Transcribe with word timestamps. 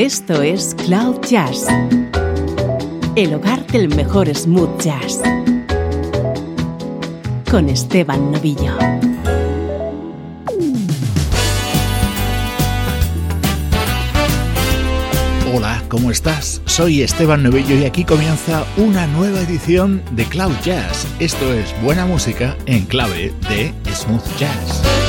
Esto 0.00 0.40
es 0.40 0.74
Cloud 0.86 1.20
Jazz, 1.28 1.66
el 3.16 3.34
hogar 3.34 3.66
del 3.66 3.94
mejor 3.94 4.34
smooth 4.34 4.80
jazz, 4.80 5.20
con 7.50 7.68
Esteban 7.68 8.32
Novillo. 8.32 8.78
Hola, 15.54 15.82
¿cómo 15.88 16.10
estás? 16.10 16.62
Soy 16.64 17.02
Esteban 17.02 17.42
Novillo 17.42 17.76
y 17.76 17.84
aquí 17.84 18.02
comienza 18.04 18.64
una 18.78 19.06
nueva 19.08 19.42
edición 19.42 20.02
de 20.12 20.24
Cloud 20.24 20.54
Jazz. 20.64 21.06
Esto 21.18 21.52
es 21.52 21.74
buena 21.82 22.06
música 22.06 22.56
en 22.64 22.86
clave 22.86 23.34
de 23.50 23.74
smooth 23.92 24.24
jazz. 24.38 24.99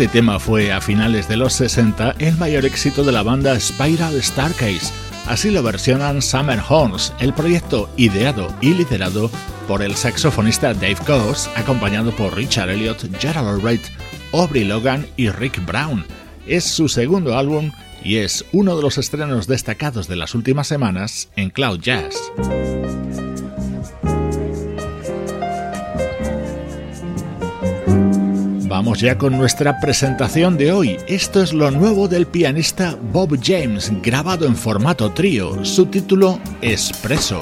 Este 0.00 0.20
tema 0.20 0.40
fue 0.40 0.72
a 0.72 0.80
finales 0.80 1.28
de 1.28 1.36
los 1.36 1.52
60 1.52 2.14
el 2.20 2.34
mayor 2.38 2.64
éxito 2.64 3.04
de 3.04 3.12
la 3.12 3.22
banda 3.22 3.60
Spiral 3.60 4.14
Starcase. 4.22 4.94
Así 5.26 5.50
lo 5.50 5.62
versionan 5.62 6.22
Summer 6.22 6.58
Horns, 6.66 7.12
el 7.20 7.34
proyecto 7.34 7.90
ideado 7.98 8.48
y 8.62 8.72
liderado 8.72 9.30
por 9.68 9.82
el 9.82 9.94
saxofonista 9.94 10.72
Dave 10.72 10.96
Coase, 11.06 11.50
acompañado 11.54 12.12
por 12.12 12.34
Richard 12.34 12.70
Elliot, 12.70 13.14
Gerald 13.20 13.62
Wright 13.62 13.82
Aubrey 14.32 14.64
Logan 14.64 15.06
y 15.18 15.28
Rick 15.28 15.62
Brown. 15.66 16.06
Es 16.46 16.64
su 16.64 16.88
segundo 16.88 17.36
álbum 17.36 17.70
y 18.02 18.16
es 18.16 18.46
uno 18.52 18.76
de 18.76 18.82
los 18.82 18.96
estrenos 18.96 19.46
destacados 19.48 20.08
de 20.08 20.16
las 20.16 20.34
últimas 20.34 20.66
semanas 20.66 21.28
en 21.36 21.50
Cloud 21.50 21.78
Jazz. 21.80 22.16
Vamos 28.80 29.00
ya 29.00 29.18
con 29.18 29.36
nuestra 29.36 29.78
presentación 29.78 30.56
de 30.56 30.72
hoy. 30.72 30.96
Esto 31.06 31.42
es 31.42 31.52
lo 31.52 31.70
nuevo 31.70 32.08
del 32.08 32.26
pianista 32.26 32.96
Bob 33.12 33.38
James, 33.38 33.92
grabado 34.02 34.46
en 34.46 34.56
formato 34.56 35.10
trío. 35.12 35.62
Su 35.66 35.84
título 35.84 36.40
Espresso. 36.62 37.40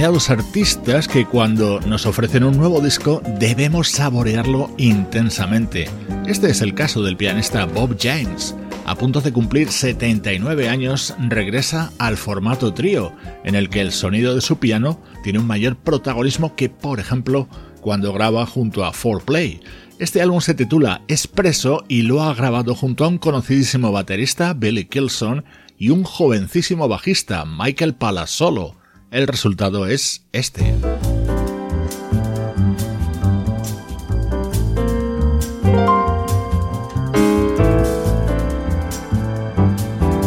Determinados 0.00 0.30
artistas 0.30 1.08
que 1.08 1.26
cuando 1.26 1.78
nos 1.80 2.06
ofrecen 2.06 2.42
un 2.44 2.56
nuevo 2.56 2.80
disco 2.80 3.20
debemos 3.38 3.90
saborearlo 3.90 4.70
intensamente. 4.78 5.90
Este 6.26 6.48
es 6.48 6.62
el 6.62 6.72
caso 6.72 7.02
del 7.02 7.18
pianista 7.18 7.66
Bob 7.66 7.98
James. 8.00 8.56
A 8.86 8.94
punto 8.94 9.20
de 9.20 9.30
cumplir 9.30 9.70
79 9.70 10.70
años, 10.70 11.14
regresa 11.28 11.92
al 11.98 12.16
formato 12.16 12.72
trío, 12.72 13.12
en 13.44 13.54
el 13.54 13.68
que 13.68 13.82
el 13.82 13.92
sonido 13.92 14.34
de 14.34 14.40
su 14.40 14.56
piano 14.56 14.98
tiene 15.22 15.38
un 15.38 15.46
mayor 15.46 15.76
protagonismo 15.76 16.56
que, 16.56 16.70
por 16.70 16.98
ejemplo, 16.98 17.46
cuando 17.82 18.14
graba 18.14 18.46
junto 18.46 18.86
a 18.86 18.94
4Play. 18.94 19.60
Este 19.98 20.22
álbum 20.22 20.40
se 20.40 20.54
titula 20.54 21.02
Espresso 21.08 21.84
y 21.88 22.02
lo 22.02 22.22
ha 22.22 22.32
grabado 22.32 22.74
junto 22.74 23.04
a 23.04 23.08
un 23.08 23.18
conocidísimo 23.18 23.92
baterista, 23.92 24.54
Billy 24.54 24.86
Kilson, 24.86 25.44
y 25.76 25.90
un 25.90 26.04
jovencísimo 26.04 26.88
bajista, 26.88 27.44
Michael 27.44 27.96
Palasolo. 27.96 28.79
El 29.10 29.26
resultado 29.26 29.86
es 29.86 30.22
este. 30.30 30.72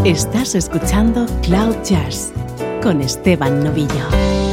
Estás 0.03 0.55
escuchando 0.55 1.25
Cloud 1.43 1.77
Jazz 1.85 2.33
con 2.81 2.99
Esteban 3.01 3.63
Novillo. 3.63 4.52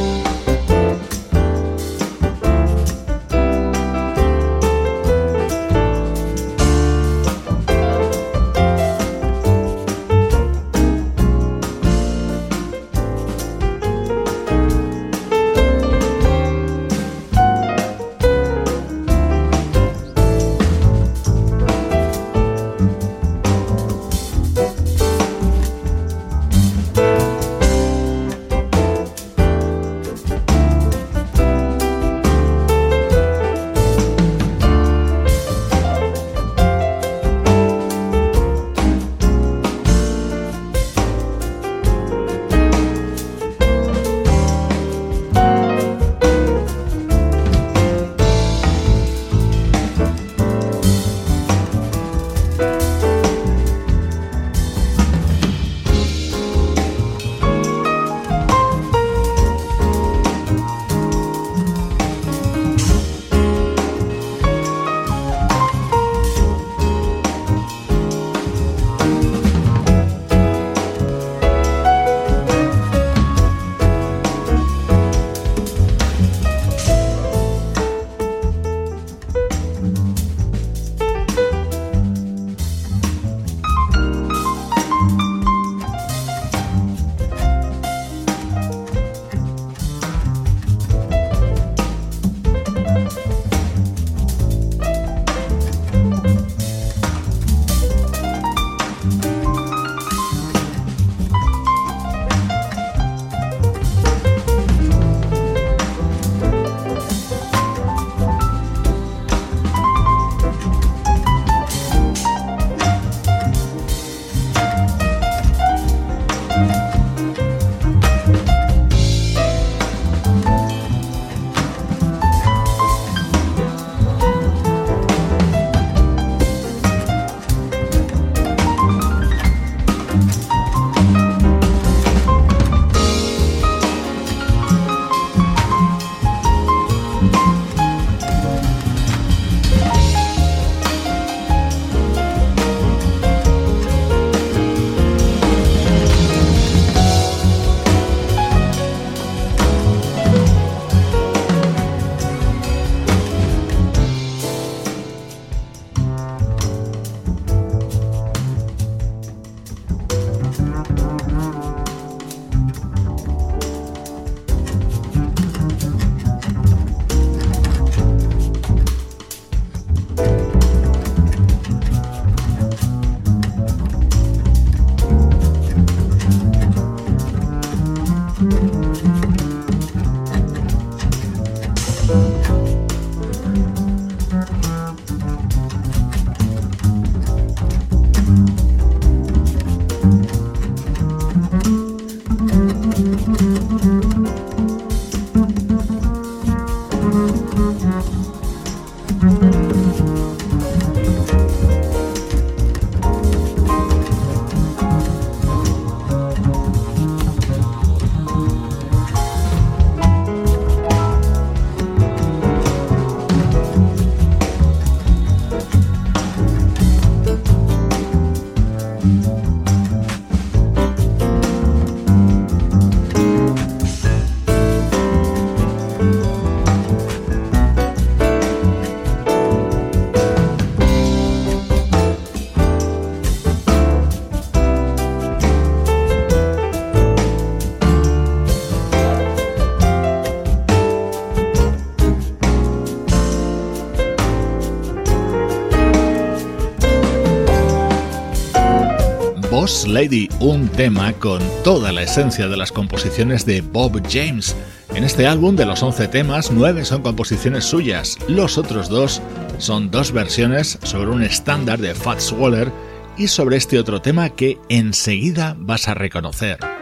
Lady, 249.91 250.29
un 250.39 250.69
tema 250.69 251.11
con 251.13 251.41
toda 251.63 251.91
la 251.91 252.03
esencia 252.03 252.47
de 252.47 252.55
las 252.55 252.71
composiciones 252.71 253.45
de 253.45 253.59
Bob 253.59 254.01
James. 254.09 254.55
En 254.95 255.03
este 255.03 255.27
álbum 255.27 255.57
de 255.57 255.65
los 255.65 255.83
11 255.83 256.07
temas, 256.07 256.49
9 256.51 256.85
son 256.85 257.01
composiciones 257.01 257.65
suyas, 257.65 258.17
los 258.29 258.57
otros 258.57 258.87
dos 258.87 259.21
son 259.57 259.91
dos 259.91 260.13
versiones 260.13 260.79
sobre 260.83 261.11
un 261.11 261.23
estándar 261.23 261.79
de 261.79 261.93
Fats 261.93 262.31
Waller 262.31 262.71
y 263.17 263.27
sobre 263.27 263.57
este 263.57 263.79
otro 263.79 264.01
tema 264.01 264.29
que 264.29 264.57
enseguida 264.69 265.55
vas 265.59 265.89
a 265.89 265.93
reconocer. 265.93 266.80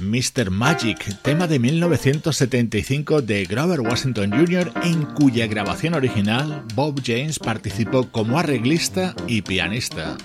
Mr. 0.00 0.50
Magic, 0.50 1.20
tema 1.22 1.46
de 1.46 1.58
1975 1.58 3.22
de 3.22 3.44
Grover 3.44 3.80
Washington 3.80 4.30
Jr., 4.30 4.72
en 4.82 5.04
cuya 5.04 5.46
grabación 5.46 5.94
original 5.94 6.64
Bob 6.74 7.00
James 7.04 7.38
participó 7.38 8.10
como 8.10 8.38
arreglista 8.38 9.14
y 9.26 9.42
pianista. 9.42 10.16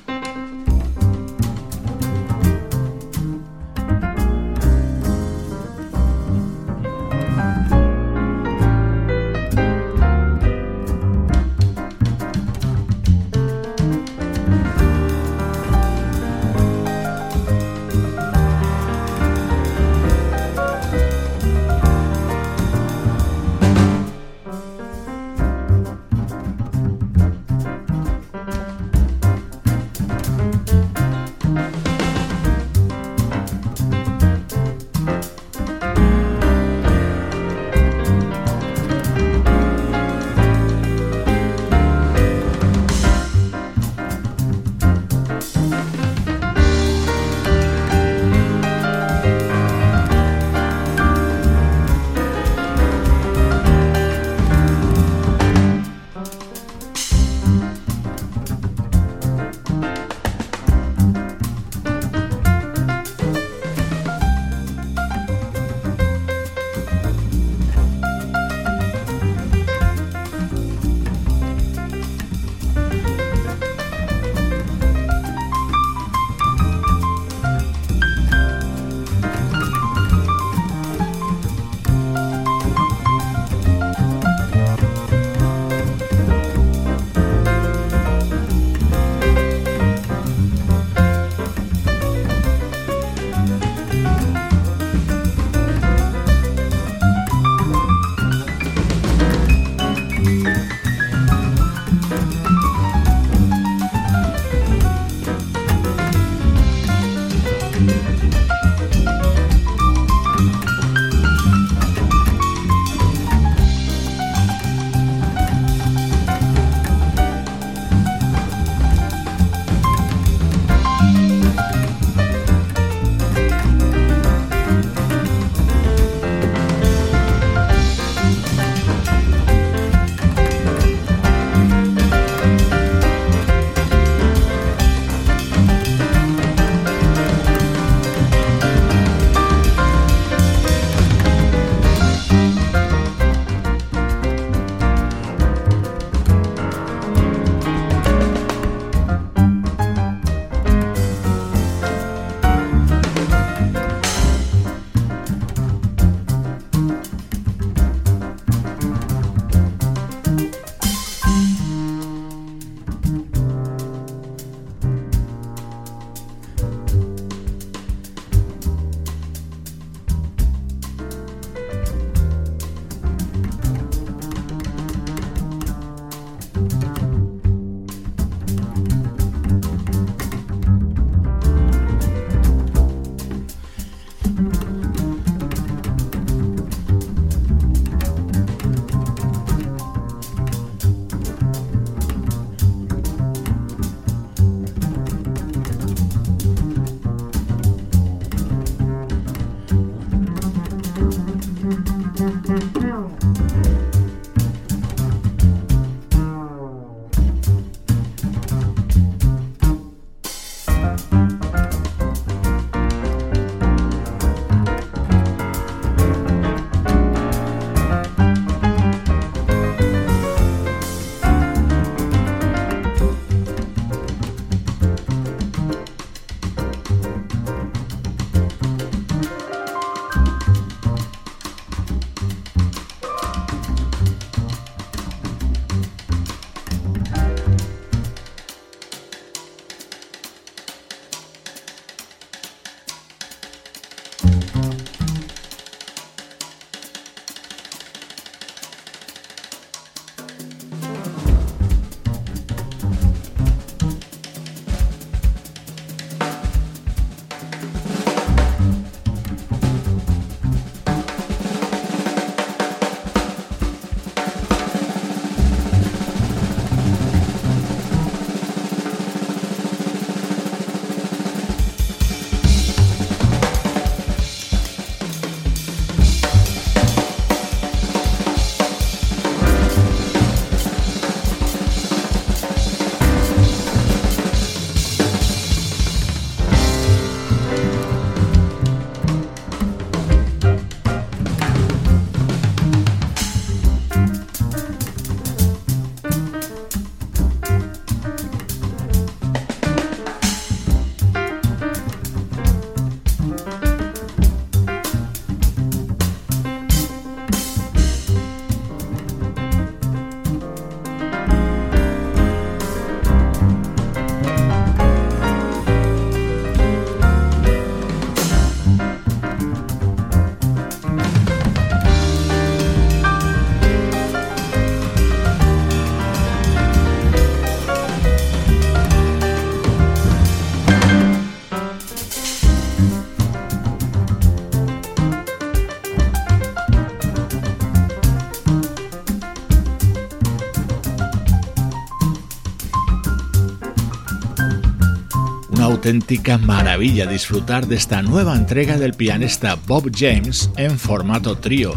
Auténtica 345.85 346.39
maravilla 346.39 347.05
disfrutar 347.05 347.67
de 347.67 347.75
esta 347.75 348.01
nueva 348.01 348.35
entrega 348.35 348.79
del 348.79 348.95
pianista 348.95 349.55
Bob 349.67 349.91
James 349.95 350.49
en 350.57 350.79
formato 350.79 351.37
trío. 351.37 351.73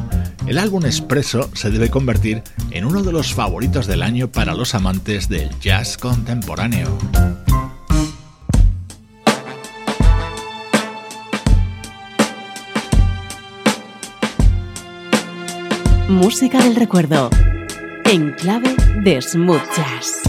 El 0.47 0.57
álbum 0.57 0.87
expreso 0.87 1.51
se 1.53 1.69
debe 1.69 1.91
convertir 1.91 2.43
en 2.71 2.87
uno 2.87 3.03
de 3.03 3.13
los 3.13 3.35
favoritos 3.35 3.87
del 3.87 4.03
año 4.03 4.29
para 4.29 4.55
los 4.55 4.75
amantes 4.75 5.29
del 5.29 5.51
jazz 5.61 5.99
contemporáneo. 5.99 6.89
Música 16.09 16.63
del 16.63 16.77
recuerdo, 16.77 17.29
en 18.07 18.33
clave 18.33 18.75
de 19.05 19.21
smooth 19.21 19.61
jazz. 19.77 20.28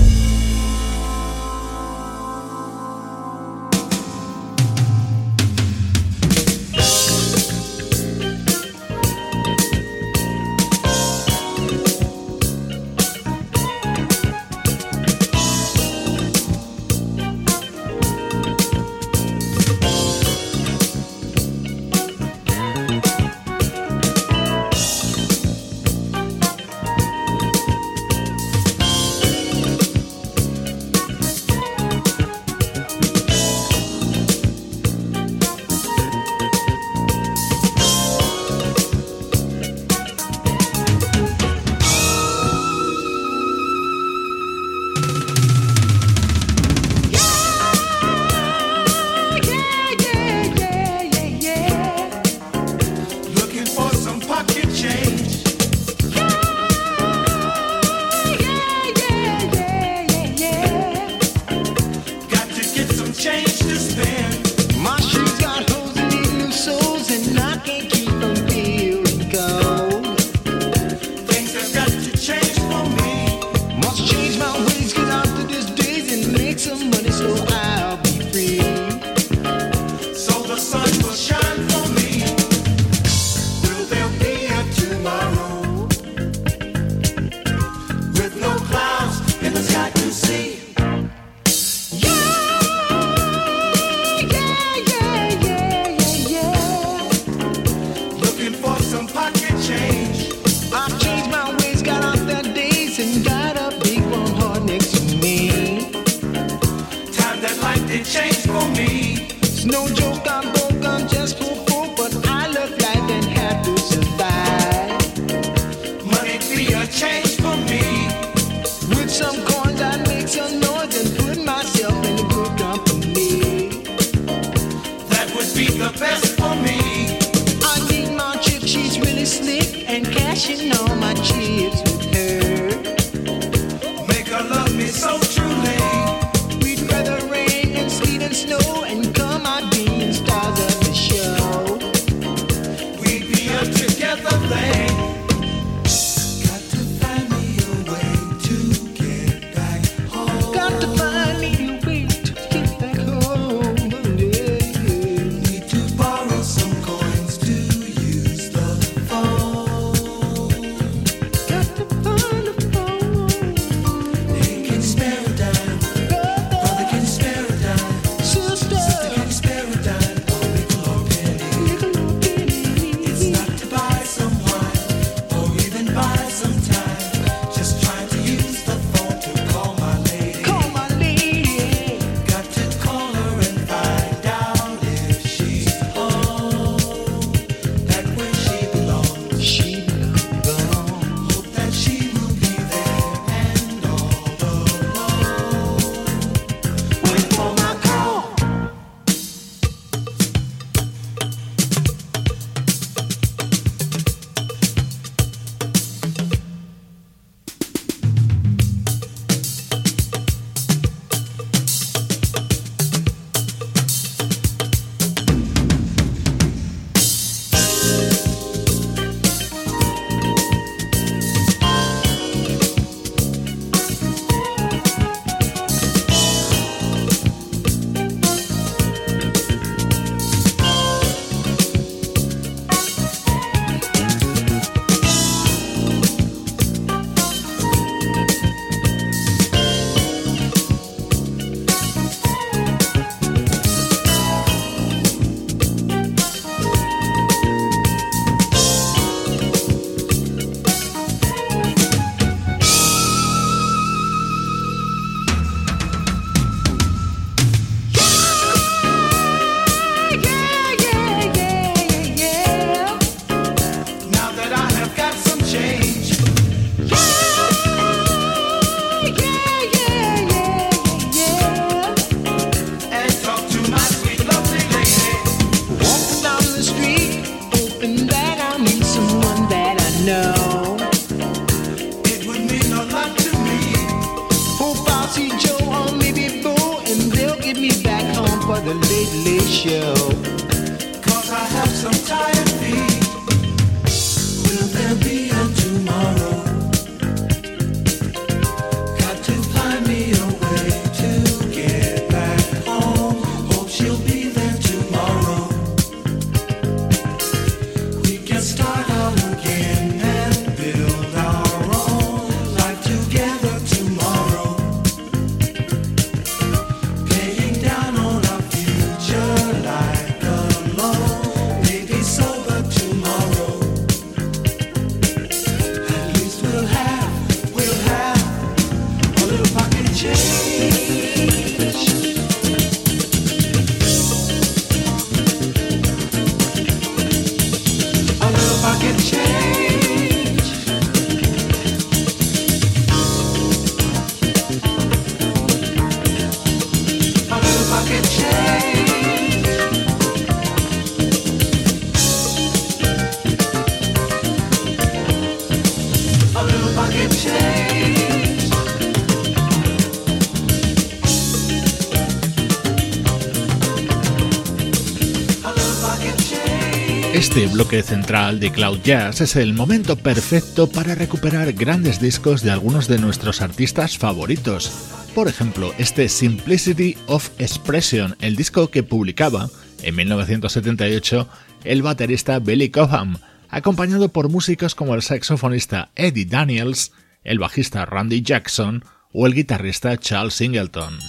Este 367.40 367.54
bloque 367.54 367.82
central 367.84 368.42
de 368.42 368.52
Cloud 368.52 368.80
Jazz 368.84 369.22
es 369.22 369.38
el 369.38 369.54
momento 369.54 369.96
perfecto 369.96 370.70
para 370.70 370.94
recuperar 370.94 371.54
grandes 371.54 372.02
discos 372.02 372.42
de 372.44 372.52
algunos 372.52 372.90
de 372.90 373.00
nuestros 373.00 373.40
artistas 373.42 373.98
favoritos. 373.98 374.70
Por 375.16 375.30
ejemplo, 375.30 375.74
este 375.78 376.10
Simplicity 376.10 376.98
of 377.08 377.30
Expression, 377.40 378.18
el 378.20 378.36
disco 378.36 378.70
que 378.70 378.84
publicaba 378.84 379.48
en 379.84 379.96
1978 379.96 381.30
el 381.64 381.82
baterista 381.82 382.40
Billy 382.40 382.72
Cobham, 382.72 383.20
acompañado 383.48 384.10
por 384.10 384.28
músicos 384.28 384.76
como 384.76 384.94
el 384.94 385.02
saxofonista 385.02 385.92
Eddie 385.96 386.26
Daniels, 386.26 386.92
el 387.24 387.40
bajista 387.40 387.86
Randy 387.86 388.22
Jackson 388.22 388.84
o 389.14 389.28
el 389.28 389.34
guitarrista 389.34 389.96
Charles 389.96 390.34
Singleton. 390.34 391.00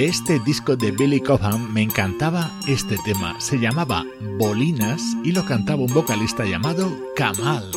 De 0.00 0.06
este 0.06 0.38
disco 0.38 0.76
de 0.76 0.92
Billy 0.92 1.20
Cobham 1.20 1.70
me 1.74 1.82
encantaba 1.82 2.50
este 2.66 2.96
tema. 3.04 3.38
Se 3.38 3.58
llamaba 3.58 4.06
Bolinas 4.38 5.02
y 5.22 5.32
lo 5.32 5.44
cantaba 5.44 5.82
un 5.82 5.92
vocalista 5.92 6.46
llamado 6.46 6.90
Kamal. 7.14 7.70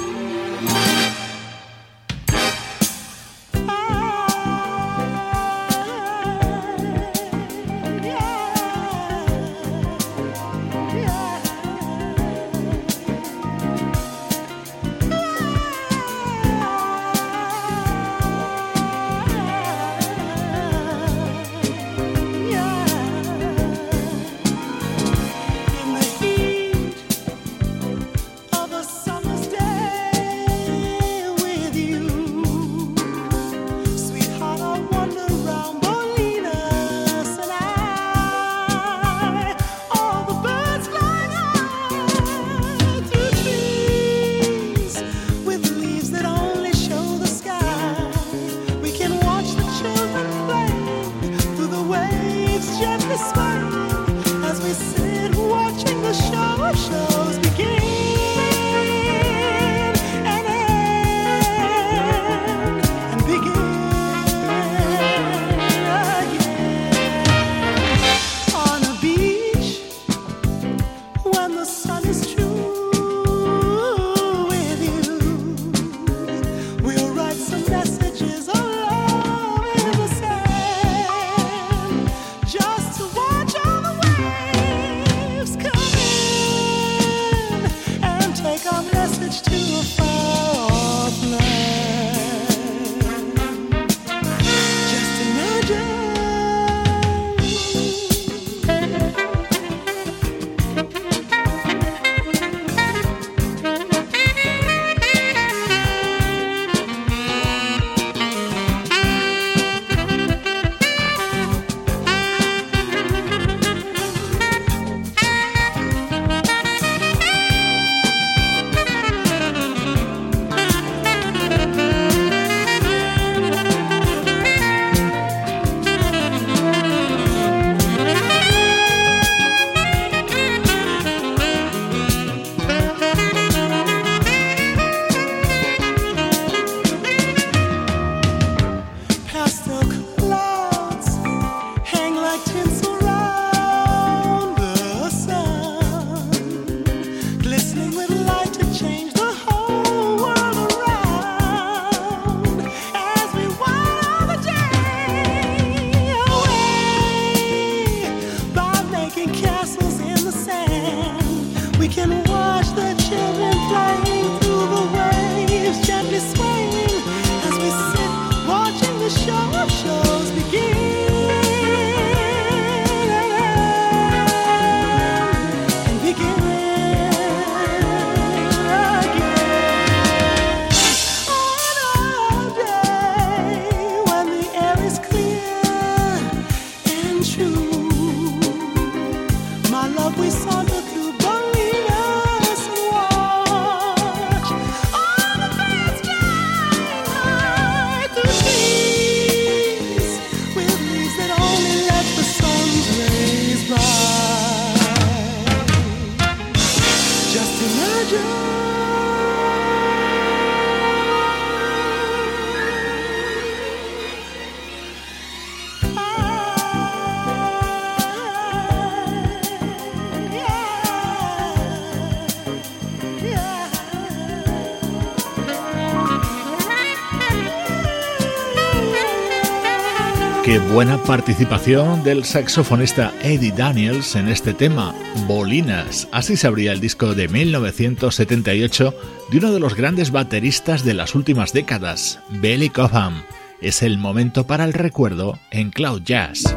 Buena 230.86 231.02
participación 231.02 232.04
del 232.04 232.26
saxofonista 232.26 233.14
Eddie 233.22 233.54
Daniels 233.54 234.18
en 234.18 234.28
este 234.28 234.54
tema, 234.54 234.94
Bolinas. 235.28 236.10
Así 236.12 236.36
se 236.36 236.46
abría 236.46 236.74
el 236.74 236.82
disco 236.82 237.16
de 237.16 237.30
1978 237.30 238.94
de 239.32 239.38
uno 239.38 239.54
de 239.54 239.62
los 239.62 239.76
grandes 239.76 240.12
bateristas 240.12 240.84
de 240.84 240.94
las 240.94 241.16
últimas 241.16 241.54
décadas, 241.54 242.20
Billy 242.42 242.70
Cobham. 242.70 243.24
Es 243.62 243.82
el 243.82 243.98
momento 243.98 244.46
para 244.46 244.66
el 244.66 244.74
recuerdo 244.74 245.40
en 245.52 245.72
Cloud 245.72 246.02
Jazz. 246.04 246.54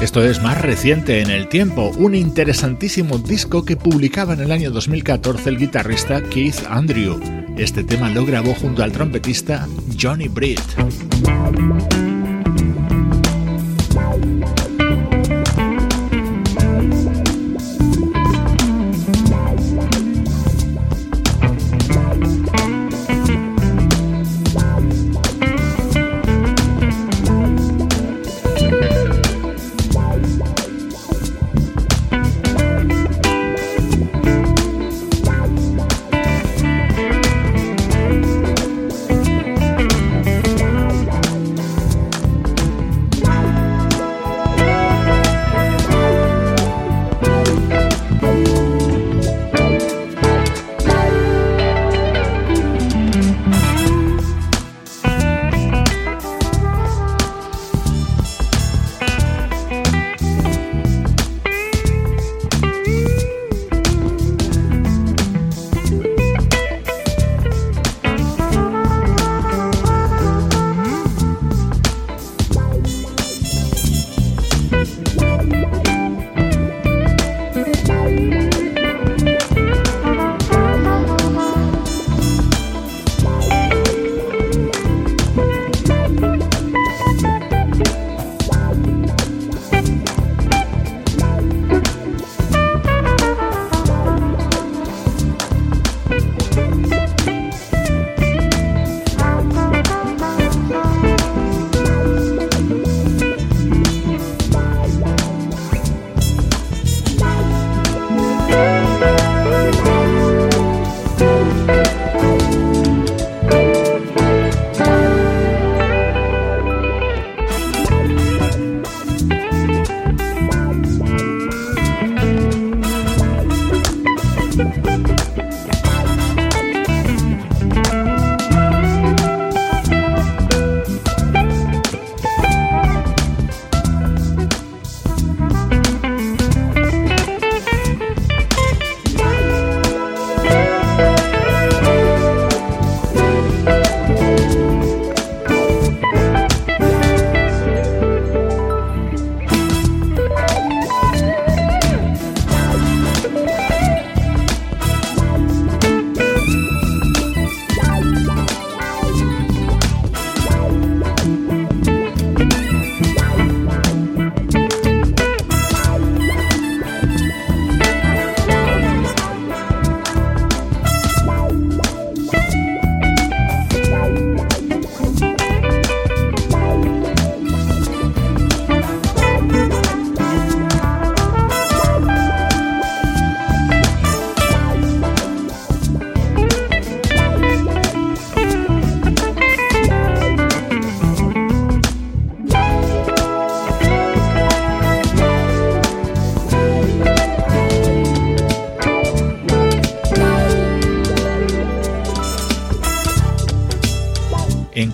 Esto 0.00 0.24
es 0.24 0.40
más 0.40 0.58
reciente 0.62 1.20
en 1.20 1.30
el 1.30 1.46
tiempo, 1.46 1.92
un 1.98 2.14
interesantísimo 2.14 3.18
disco 3.18 3.66
que 3.66 3.76
publicaba 3.76 4.32
en 4.32 4.40
el 4.40 4.50
año 4.50 4.70
2014 4.70 5.50
el 5.50 5.58
guitarrista 5.58 6.22
Keith 6.22 6.56
Andrew. 6.70 7.20
Este 7.58 7.84
tema 7.84 8.08
lo 8.08 8.24
grabó 8.24 8.54
junto 8.54 8.82
al 8.82 8.92
trompetista 8.92 9.68
Johnny 10.00 10.28
Britt. 10.28 10.60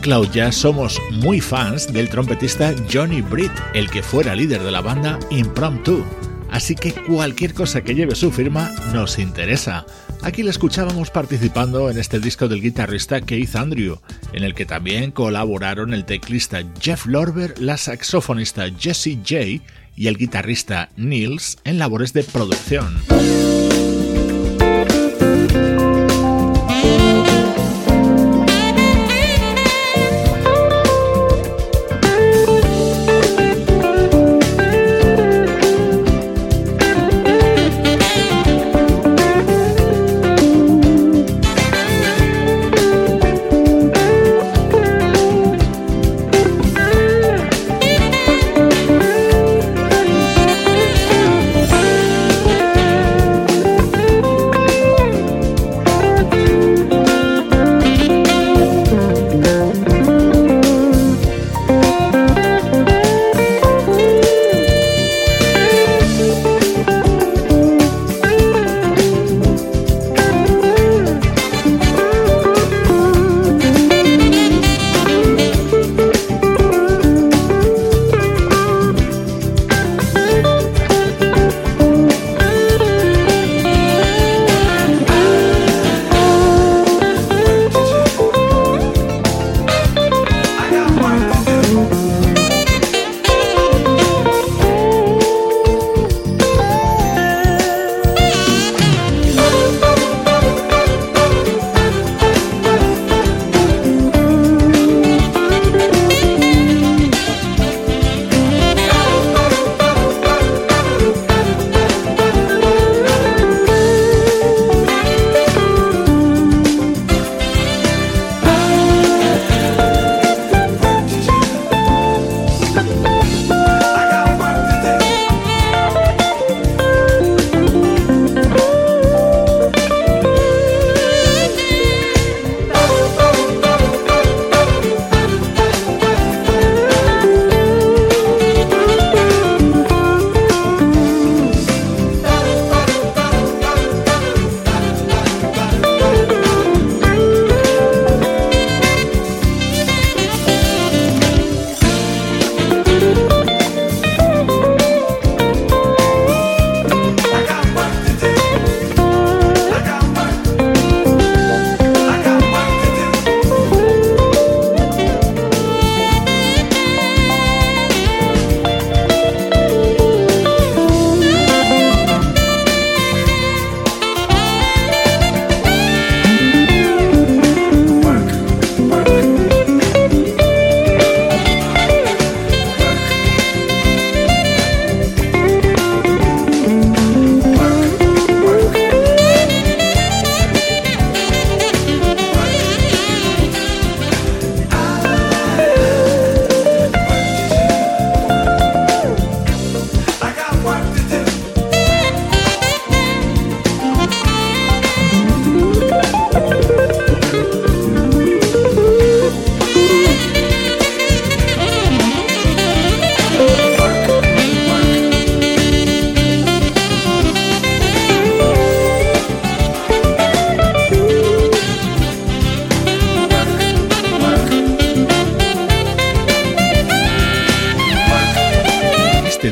Cloud 0.07 0.31
Jazz 0.31 0.55
somos 0.55 1.03
muy 1.11 1.41
fans 1.41 1.93
del 1.93 2.09
trompetista 2.09 2.73
Johnny 2.93 3.23
Britt, 3.23 3.51
el 3.75 3.91
que 3.91 4.05
fuera 4.05 4.37
líder 4.37 4.63
de 4.63 4.71
la 4.71 4.81
banda 4.81 5.19
Impromptu. 5.31 6.05
Así 6.49 6.77
que 6.77 6.93
cualquier 6.93 7.55
cosa 7.55 7.83
que 7.83 7.97
lleve 7.97 8.15
su 8.15 8.31
firma 8.31 8.73
nos 8.95 9.19
interesa. 9.19 9.85
Aquí 10.23 10.45
le 10.45 10.51
escuchábamos 10.51 11.11
participando 11.11 11.91
en 11.91 11.99
este 11.99 12.21
disco 12.21 12.47
del 12.47 12.63
guitarrista 12.63 13.21
Keith 13.21 13.57
Andrew, 13.57 13.99
en 14.33 14.45
el 14.45 14.55
que 14.55 14.65
también 14.65 15.11
colaboraron 15.11 15.93
el 15.93 16.05
teclista 16.05 16.63
Jeff 16.81 17.07
Lorber, 17.07 17.59
la 17.59 17.77
saxofonista 17.77 18.67
Jessie 18.79 19.19
J 19.29 19.69
y 19.97 20.07
el 20.07 20.19
guitarrista 20.19 20.89
Nils 20.95 21.59
en 21.65 21.81
labores 21.81 22.13
de 22.13 22.23
producción. 22.23 22.97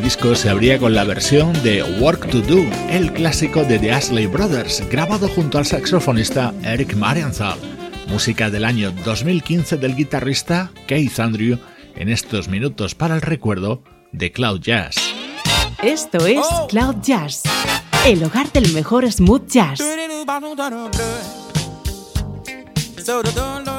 Disco 0.01 0.35
se 0.35 0.49
abría 0.49 0.79
con 0.79 0.95
la 0.95 1.05
versión 1.05 1.53
de 1.63 1.83
Work 2.01 2.31
to 2.31 2.41
Do, 2.41 2.65
el 2.91 3.13
clásico 3.13 3.65
de 3.65 3.79
The 3.79 3.93
Ashley 3.93 4.27
Brothers, 4.27 4.83
grabado 4.89 5.29
junto 5.29 5.59
al 5.59 5.67
saxofonista 5.67 6.55
Eric 6.63 6.95
Marienthal, 6.95 7.59
música 8.09 8.51
del 8.51 8.65
año 8.65 8.93
2015 9.05 9.77
del 9.77 9.95
guitarrista 9.95 10.71
Keith 10.87 11.19
Andrew, 11.21 11.59
en 11.97 12.09
estos 12.09 12.49
minutos 12.49 12.95
para 12.95 13.15
el 13.15 13.21
recuerdo 13.21 13.83
de 14.13 14.33
Cloud 14.33 14.61
Jazz. 14.61 14.97
Esto 15.83 16.27
es. 16.27 16.47
Cloud 16.69 16.97
Jazz, 17.03 17.43
el 18.07 18.25
hogar 18.25 18.51
del 18.53 18.73
mejor 18.73 19.11
smooth 19.11 19.47
jazz. 19.47 19.81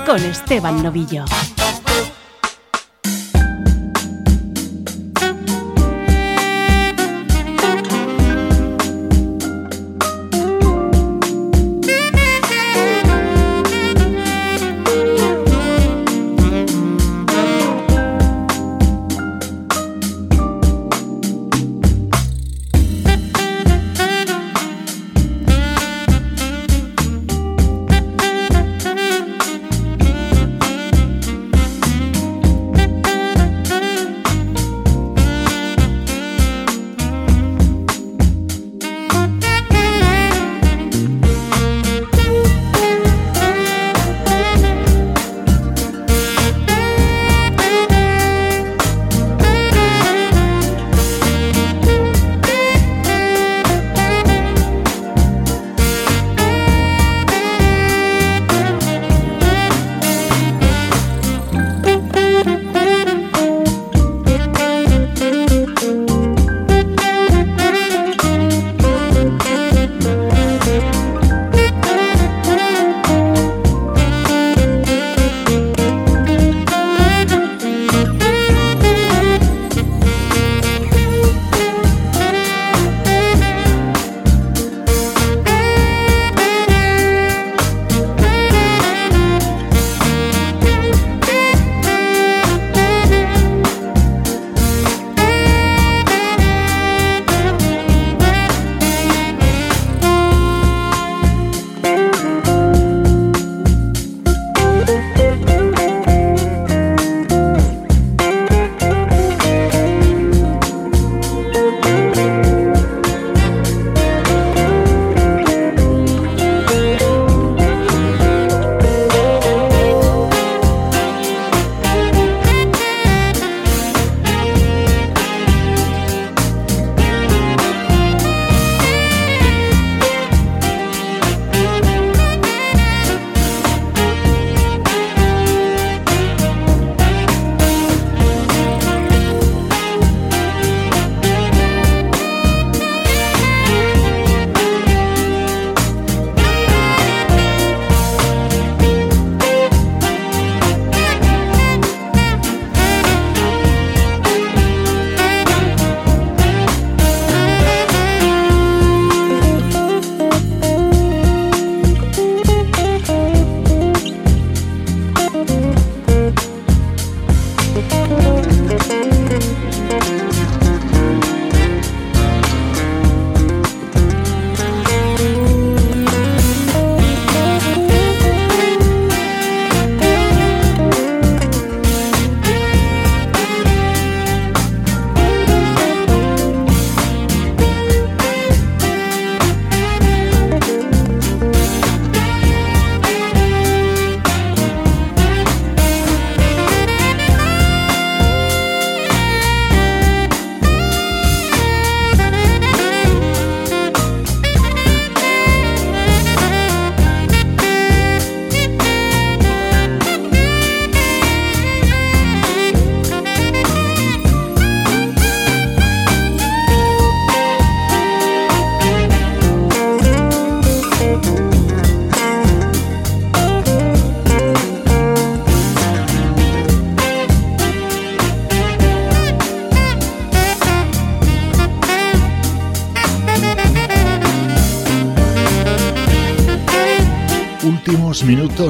Con 0.06 0.24
Esteban 0.24 0.84
Novillo. 0.84 1.26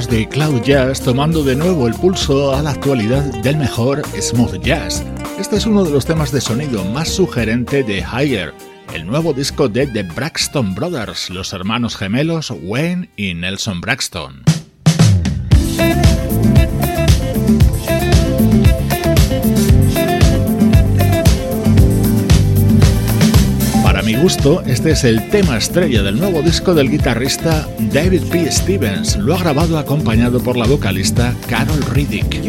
De 0.03 0.27
Cloud 0.27 0.61
Jazz 0.61 0.99
tomando 0.99 1.41
de 1.41 1.55
nuevo 1.55 1.87
el 1.87 1.93
pulso 1.93 2.53
a 2.53 2.61
la 2.61 2.71
actualidad 2.71 3.23
del 3.41 3.55
mejor 3.55 4.01
smooth 4.19 4.61
jazz. 4.61 5.01
Este 5.39 5.55
es 5.55 5.65
uno 5.65 5.85
de 5.85 5.91
los 5.91 6.05
temas 6.05 6.33
de 6.33 6.41
sonido 6.41 6.83
más 6.83 7.07
sugerente 7.07 7.81
de 7.81 7.99
Higher, 7.99 8.53
el 8.93 9.07
nuevo 9.07 9.31
disco 9.31 9.69
de 9.69 9.87
The 9.87 10.03
Braxton 10.03 10.75
Brothers, 10.75 11.29
los 11.29 11.53
hermanos 11.53 11.95
gemelos 11.95 12.51
Wayne 12.51 13.09
y 13.15 13.35
Nelson 13.35 13.79
Braxton. 13.79 14.44
Este 24.27 24.89
es 24.89 25.03
el 25.03 25.29
tema 25.29 25.55
estrella 25.55 26.01
del 26.01 26.17
nuevo 26.17 26.41
disco 26.41 26.73
del 26.73 26.89
guitarrista 26.89 27.67
David 27.93 28.23
P. 28.31 28.51
Stevens. 28.51 29.17
Lo 29.17 29.35
ha 29.35 29.37
grabado 29.37 29.77
acompañado 29.77 30.39
por 30.39 30.57
la 30.57 30.65
vocalista 30.65 31.35
Carol 31.47 31.79
Riddick. 31.93 32.43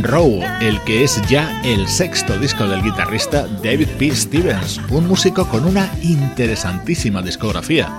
Row, 0.00 0.40
el 0.62 0.80
que 0.82 1.04
es 1.04 1.20
ya 1.28 1.60
el 1.62 1.86
sexto 1.86 2.38
disco 2.38 2.66
del 2.66 2.82
guitarrista 2.82 3.46
David 3.62 3.88
P. 3.98 4.14
Stevens, 4.14 4.80
un 4.88 5.06
músico 5.06 5.46
con 5.46 5.66
una 5.66 5.90
interesantísima 6.02 7.20
discografía, 7.20 7.90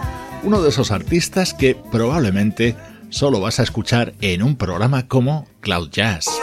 uno 0.44 0.62
de 0.62 0.70
esos 0.70 0.92
artistas 0.92 1.54
que 1.54 1.76
probablemente 1.92 2.76
solo 3.10 3.40
vas 3.40 3.60
a 3.60 3.64
escuchar 3.64 4.14
en 4.22 4.42
un 4.42 4.56
programa 4.56 5.08
como 5.08 5.48
Cloud 5.62 5.90
Jazz. 5.92 6.43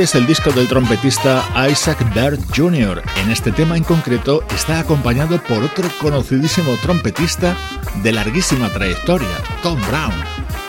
Es 0.00 0.14
el 0.14 0.26
disco 0.26 0.50
del 0.50 0.66
trompetista 0.66 1.44
Isaac 1.70 2.02
Baird 2.14 2.40
Jr. 2.56 3.02
En 3.16 3.30
este 3.30 3.52
tema 3.52 3.76
en 3.76 3.84
concreto 3.84 4.42
está 4.54 4.80
acompañado 4.80 5.38
por 5.42 5.62
otro 5.62 5.90
conocidísimo 6.00 6.74
trompetista 6.82 7.54
de 8.02 8.10
larguísima 8.10 8.70
trayectoria, 8.70 9.28
Tom 9.62 9.78
Brown. 9.88 10.14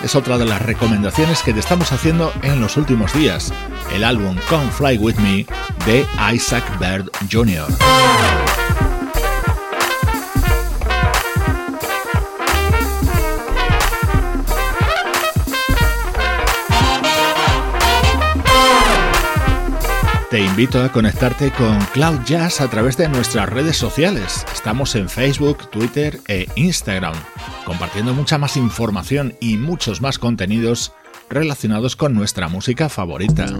Es 0.03 0.15
otra 0.15 0.37
de 0.37 0.43
las 0.43 0.61
recomendaciones 0.61 1.43
que 1.43 1.53
te 1.53 1.61
estamos 1.61 1.93
haciendo 1.93 2.33
en 2.41 2.59
los 2.59 2.75
últimos 2.75 3.13
días, 3.13 3.53
el 3.93 4.03
álbum 4.03 4.35
Come 4.49 4.69
Fly 4.69 4.97
With 4.97 5.15
Me 5.15 5.45
de 5.85 6.05
Isaac 6.33 6.65
Baird 6.77 7.09
Jr. 7.31 7.67
Te 20.31 20.39
invito 20.39 20.81
a 20.81 20.89
conectarte 20.89 21.51
con 21.51 21.77
Cloud 21.91 22.21
Jazz 22.25 22.61
a 22.61 22.69
través 22.69 22.95
de 22.95 23.09
nuestras 23.09 23.49
redes 23.49 23.75
sociales. 23.75 24.45
Estamos 24.53 24.95
en 24.95 25.09
Facebook, 25.09 25.69
Twitter 25.69 26.21
e 26.29 26.47
Instagram, 26.55 27.15
compartiendo 27.65 28.13
mucha 28.13 28.37
más 28.37 28.55
información 28.55 29.35
y 29.41 29.57
muchos 29.57 29.99
más 29.99 30.17
contenidos 30.17 30.93
relacionados 31.29 31.97
con 31.97 32.13
nuestra 32.13 32.47
música 32.47 32.87
favorita. 32.87 33.59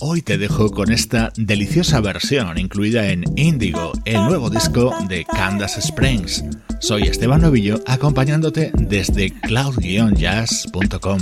Hoy 0.00 0.20
te 0.22 0.36
dejo 0.36 0.72
con 0.72 0.90
esta 0.90 1.32
deliciosa 1.36 2.00
versión 2.00 2.58
incluida 2.58 3.06
en 3.06 3.22
Indigo, 3.36 3.92
el 4.04 4.16
nuevo 4.24 4.50
disco 4.50 4.92
de 5.08 5.24
Candace 5.24 5.78
Springs. 5.78 6.42
Soy 6.86 7.04
Esteban 7.04 7.40
Novillo 7.40 7.80
acompañándote 7.86 8.70
desde 8.74 9.30
cloud-jazz.com. 9.40 11.18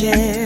magic. 0.00 0.37